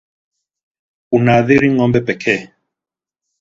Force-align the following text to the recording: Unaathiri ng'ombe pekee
Unaathiri 1.15 1.67
ng'ombe 1.73 1.99
pekee 2.07 2.41